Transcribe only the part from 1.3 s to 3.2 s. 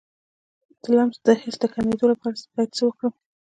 حس د کمیدو لپاره باید څه وکړم؟